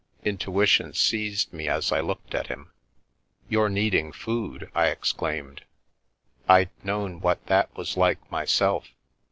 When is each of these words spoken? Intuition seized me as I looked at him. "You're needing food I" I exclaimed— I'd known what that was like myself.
Intuition 0.23 0.95
seized 0.95 1.53
me 1.53 1.67
as 1.67 1.91
I 1.91 1.99
looked 1.99 2.33
at 2.33 2.47
him. 2.47 2.71
"You're 3.47 3.69
needing 3.69 4.11
food 4.11 4.71
I" 4.73 4.85
I 4.85 4.87
exclaimed— 4.87 5.61
I'd 6.49 6.71
known 6.83 7.19
what 7.19 7.45
that 7.45 7.77
was 7.77 7.95
like 7.97 8.31
myself. 8.31 8.87